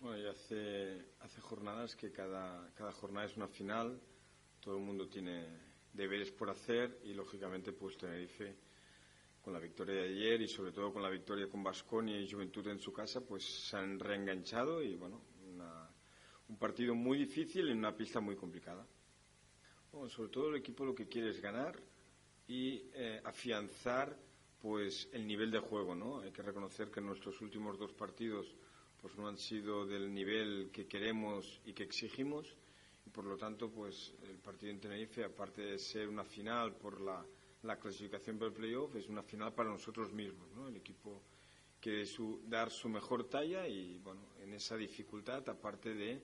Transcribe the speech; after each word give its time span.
Bueno, 0.00 0.16
ya 0.22 0.30
hace, 0.30 1.06
hace 1.20 1.40
jornadas 1.40 1.96
que 1.96 2.12
cada, 2.12 2.70
cada 2.74 2.92
jornada 2.92 3.26
es 3.26 3.36
una 3.36 3.48
final, 3.48 4.00
todo 4.60 4.76
el 4.76 4.82
mundo 4.82 5.08
tiene 5.08 5.44
deberes 5.92 6.30
por 6.30 6.50
hacer 6.50 7.00
y 7.02 7.14
lógicamente 7.14 7.72
pues 7.72 7.96
Tenerife 7.96 8.54
con 9.42 9.52
la 9.52 9.58
victoria 9.58 9.94
de 9.96 10.08
ayer 10.08 10.40
y 10.42 10.46
sobre 10.46 10.70
todo 10.70 10.92
con 10.92 11.02
la 11.02 11.10
victoria 11.10 11.48
con 11.48 11.64
Basconia 11.64 12.20
y 12.20 12.30
Juventud 12.30 12.68
en 12.68 12.78
su 12.78 12.92
casa 12.92 13.20
pues 13.20 13.44
se 13.44 13.76
han 13.76 13.98
reenganchado 13.98 14.80
y 14.82 14.94
bueno, 14.94 15.20
un 16.48 16.56
partido 16.56 16.94
muy 16.94 17.18
difícil 17.18 17.68
en 17.68 17.78
una 17.78 17.94
pista 17.94 18.20
muy 18.20 18.36
complicada. 18.36 18.86
Bueno, 19.92 20.08
sobre 20.08 20.30
todo 20.30 20.50
el 20.50 20.56
equipo 20.56 20.84
lo 20.84 20.94
que 20.94 21.08
quiere 21.08 21.30
es 21.30 21.40
ganar 21.40 21.76
y 22.46 22.84
eh, 22.94 23.20
afianzar 23.24 24.16
pues 24.60 25.08
el 25.12 25.26
nivel 25.26 25.50
de 25.50 25.58
juego, 25.58 25.94
¿no? 25.94 26.20
Hay 26.20 26.30
que 26.30 26.42
reconocer 26.42 26.90
que 26.90 27.00
nuestros 27.00 27.40
últimos 27.40 27.78
dos 27.78 27.92
partidos 27.92 28.54
pues 29.00 29.16
no 29.16 29.28
han 29.28 29.38
sido 29.38 29.86
del 29.86 30.12
nivel 30.12 30.70
que 30.72 30.86
queremos 30.86 31.60
y 31.64 31.72
que 31.72 31.84
exigimos 31.84 32.54
y 33.06 33.10
por 33.10 33.24
lo 33.24 33.36
tanto 33.36 33.70
pues 33.70 34.14
el 34.28 34.38
partido 34.38 34.72
en 34.72 34.80
Tenerife 34.80 35.24
aparte 35.24 35.62
de 35.62 35.78
ser 35.78 36.08
una 36.08 36.24
final 36.24 36.74
por 36.76 37.00
la, 37.00 37.24
clasificación 37.76 38.38
para 38.38 38.48
el 38.48 38.54
playoff 38.54 38.96
es 38.96 39.08
una 39.08 39.22
final 39.22 39.52
para 39.52 39.70
nosotros 39.70 40.12
mismos, 40.12 40.50
¿no? 40.52 40.68
El 40.68 40.76
equipo 40.76 41.22
quiere 41.80 42.04
dar 42.46 42.70
su 42.70 42.88
mejor 42.88 43.28
talla 43.28 43.66
y 43.68 43.98
bueno 43.98 44.20
en 44.40 44.54
esa 44.54 44.76
dificultad 44.76 45.48
aparte 45.48 45.94
de 45.94 46.22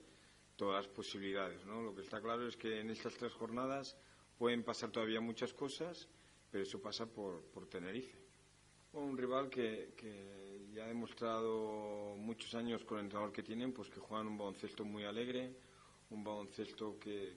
todas 0.56 0.84
las 0.84 0.94
posibilidades, 0.94 1.64
¿no? 1.66 1.82
Lo 1.82 1.94
que 1.94 2.02
está 2.02 2.20
claro 2.20 2.46
es 2.46 2.56
que 2.56 2.80
en 2.80 2.90
estas 2.90 3.14
tres 3.14 3.32
jornadas 3.32 3.96
pueden 4.38 4.62
pasar 4.62 4.90
todavía 4.90 5.20
muchas 5.20 5.52
cosas, 5.52 6.08
pero 6.50 6.62
eso 6.64 6.80
pasa 6.80 7.06
por, 7.06 7.42
por 7.46 7.66
Tenerife 7.66 8.24
un 8.94 9.18
rival 9.18 9.50
que, 9.50 9.92
ha 10.02 10.53
demostrado 10.94 12.14
muchos 12.18 12.54
años 12.54 12.84
con 12.84 12.98
el 12.98 13.06
entrenador 13.06 13.32
que 13.32 13.42
tienen, 13.42 13.72
pues 13.72 13.90
que 13.90 13.98
juegan 13.98 14.28
un 14.28 14.38
baloncesto 14.38 14.84
muy 14.84 15.02
alegre, 15.02 15.52
un 16.10 16.22
baloncesto 16.22 17.00
que, 17.00 17.36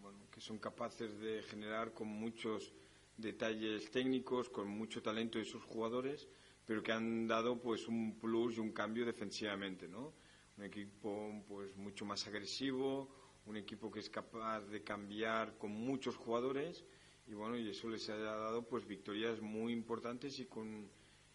bueno, 0.00 0.18
que 0.32 0.40
son 0.40 0.58
capaces 0.58 1.20
de 1.20 1.42
generar 1.42 1.92
con 1.92 2.08
muchos 2.08 2.72
detalles 3.18 3.90
técnicos, 3.90 4.48
con 4.48 4.66
mucho 4.66 5.02
talento 5.02 5.38
de 5.38 5.44
sus 5.44 5.62
jugadores, 5.62 6.26
pero 6.64 6.82
que 6.82 6.92
han 6.92 7.26
dado 7.26 7.60
pues 7.60 7.86
un 7.86 8.18
plus 8.18 8.56
y 8.56 8.60
un 8.60 8.72
cambio 8.72 9.04
defensivamente, 9.04 9.86
¿no? 9.86 10.14
Un 10.56 10.64
equipo 10.64 11.44
pues 11.46 11.76
mucho 11.76 12.06
más 12.06 12.26
agresivo, 12.26 13.10
un 13.44 13.58
equipo 13.58 13.90
que 13.90 14.00
es 14.00 14.08
capaz 14.08 14.62
de 14.62 14.82
cambiar 14.82 15.58
con 15.58 15.70
muchos 15.72 16.16
jugadores 16.16 16.82
y 17.26 17.34
bueno, 17.34 17.58
y 17.58 17.68
eso 17.68 17.90
les 17.90 18.08
ha 18.08 18.16
dado 18.16 18.62
pues 18.62 18.86
victorias 18.86 19.38
muy 19.42 19.74
importantes 19.74 20.38
y 20.38 20.46
con, 20.46 20.88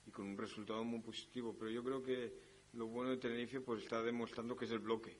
y 0.06 0.12
con 0.12 0.28
un 0.28 0.38
resultado 0.38 0.84
muy 0.84 1.00
positivo. 1.00 1.56
Pero 1.58 1.72
yo 1.72 1.84
creo 1.84 2.04
que 2.04 2.34
lo 2.74 2.88
bueno 2.88 3.12
de 3.12 3.18
Tenerife 3.18 3.62
pues 3.62 3.84
está 3.84 4.02
demostrando 4.02 4.56
que 4.56 4.66
es 4.66 4.72
el 4.72 4.80
bloque. 4.80 5.18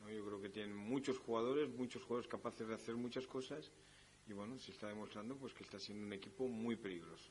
Yo 0.00 0.24
creo 0.24 0.40
que 0.40 0.48
tienen 0.48 0.76
muchos 0.76 1.18
jugadores, 1.18 1.68
muchos 1.70 2.02
jugadores 2.02 2.28
capaces 2.28 2.66
de 2.66 2.74
hacer 2.74 2.96
muchas 2.96 3.26
cosas 3.26 3.70
y 4.26 4.32
bueno, 4.32 4.58
se 4.58 4.72
está 4.72 4.88
demostrando 4.88 5.36
pues 5.36 5.54
que 5.54 5.62
está 5.62 5.78
siendo 5.78 6.04
un 6.04 6.12
equipo 6.12 6.48
muy 6.48 6.76
peligroso. 6.76 7.30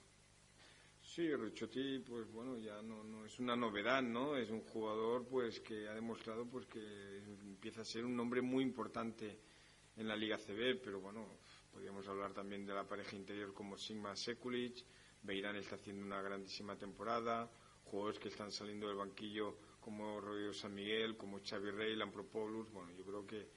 Sí, 1.01 1.35
Richotti, 1.35 1.99
pues 1.99 2.31
bueno, 2.31 2.57
ya 2.57 2.81
no, 2.81 3.03
no 3.03 3.25
es 3.25 3.39
una 3.39 3.55
novedad, 3.55 4.01
¿no? 4.01 4.37
Es 4.37 4.49
un 4.49 4.61
jugador 4.61 5.25
pues 5.27 5.59
que 5.59 5.87
ha 5.87 5.93
demostrado 5.93 6.45
pues 6.45 6.65
que 6.67 7.17
empieza 7.41 7.81
a 7.81 7.85
ser 7.85 8.05
un 8.05 8.15
nombre 8.15 8.41
muy 8.41 8.63
importante 8.63 9.39
en 9.97 10.07
la 10.07 10.15
Liga 10.15 10.37
CB, 10.37 10.79
pero 10.81 11.01
bueno, 11.01 11.25
podríamos 11.71 12.07
hablar 12.07 12.33
también 12.33 12.65
de 12.65 12.73
la 12.73 12.87
pareja 12.87 13.15
interior 13.15 13.53
como 13.53 13.77
Sigma 13.77 14.15
Sekulic, 14.15 14.85
Beirán 15.23 15.55
está 15.55 15.75
haciendo 15.75 16.05
una 16.05 16.21
grandísima 16.21 16.77
temporada, 16.77 17.49
jugadores 17.85 18.19
que 18.19 18.29
están 18.29 18.51
saliendo 18.51 18.87
del 18.87 18.97
banquillo 18.97 19.57
como 19.79 20.21
Rodrigo 20.21 20.53
San 20.53 20.73
Miguel, 20.73 21.17
como 21.17 21.39
Xavi 21.43 21.71
Rey, 21.71 21.95
Lampropoulos, 21.95 22.71
bueno, 22.71 22.91
yo 22.97 23.03
creo 23.03 23.25
que 23.25 23.47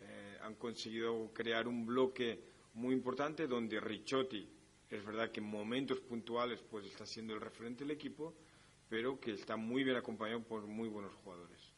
eh, 0.00 0.38
han 0.42 0.54
conseguido 0.56 1.30
crear 1.32 1.68
un 1.68 1.86
bloque 1.86 2.40
muy 2.74 2.94
importante 2.94 3.46
donde 3.46 3.80
Ricciotti, 3.80 4.48
es 4.90 5.04
verdad 5.04 5.30
que 5.30 5.40
en 5.40 5.46
momentos 5.46 6.00
puntuales 6.00 6.62
pues 6.62 6.86
está 6.86 7.06
siendo 7.06 7.34
el 7.34 7.40
referente 7.40 7.84
del 7.84 7.92
equipo, 7.92 8.34
pero 8.88 9.18
que 9.18 9.32
está 9.32 9.56
muy 9.56 9.84
bien 9.84 9.96
acompañado 9.96 10.42
por 10.42 10.66
muy 10.66 10.88
buenos 10.88 11.14
jugadores. 11.14 11.72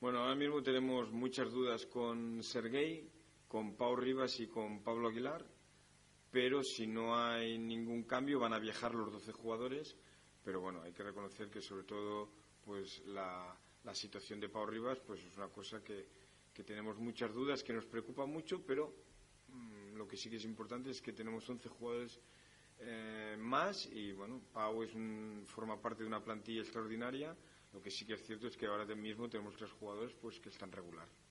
Bueno, 0.00 0.20
ahora 0.20 0.34
mismo 0.34 0.62
tenemos 0.62 1.10
muchas 1.10 1.50
dudas 1.50 1.86
con 1.86 2.42
Sergei, 2.42 3.10
con 3.48 3.76
Pau 3.76 3.96
Rivas 3.96 4.38
y 4.40 4.46
con 4.46 4.82
Pablo 4.82 5.08
Aguilar, 5.08 5.44
pero 6.30 6.62
si 6.62 6.86
no 6.86 7.16
hay 7.16 7.58
ningún 7.58 8.02
cambio 8.02 8.38
van 8.38 8.52
a 8.52 8.58
viajar 8.58 8.94
los 8.94 9.10
12 9.12 9.32
jugadores, 9.32 9.96
pero 10.44 10.60
bueno, 10.60 10.82
hay 10.82 10.92
que 10.92 11.02
reconocer 11.02 11.50
que 11.50 11.60
sobre 11.60 11.84
todo 11.84 12.30
pues 12.64 13.02
la, 13.06 13.56
situación 13.92 14.38
de 14.38 14.50
Pau 14.50 14.66
Rivas 14.66 15.00
pues 15.00 15.24
es 15.24 15.36
una 15.36 15.48
cosa 15.48 15.82
que, 15.82 16.06
tenemos 16.66 16.98
muchas 16.98 17.32
dudas, 17.32 17.62
que 17.62 17.72
nos 17.72 17.86
preocupa 17.86 18.26
mucho, 18.26 18.66
pero 18.66 18.92
mm, 19.46 19.94
lo 19.96 20.08
que 20.08 20.16
sí 20.16 20.28
que 20.28 20.36
es 20.36 20.44
importante 20.44 20.90
es 20.90 21.00
que 21.00 21.12
tenemos 21.12 21.48
11 21.48 21.68
jugadores 21.68 22.20
eh, 22.80 23.36
más 23.38 23.86
y 23.86 24.12
bueno, 24.12 24.42
Pau 24.52 24.82
es 24.82 24.92
un, 24.92 25.44
forma 25.46 25.80
parte 25.80 26.02
de 26.02 26.08
una 26.08 26.22
plantilla 26.22 26.60
extraordinaria, 26.60 27.36
lo 27.72 27.80
que 27.80 27.90
sí 27.90 28.04
que 28.04 28.14
es 28.14 28.22
cierto 28.24 28.48
es 28.48 28.56
que 28.56 28.66
ahora 28.66 28.84
mismo 28.96 29.28
tenemos 29.28 29.56
tres 29.56 29.70
jugadores 29.70 30.14
pues 30.20 30.40
que 30.40 30.48
están 30.48 30.72
regular. 30.72 31.08